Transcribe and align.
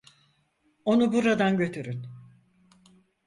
Onu 0.85 1.11
buradan 1.13 1.57
götürün. 1.57 2.05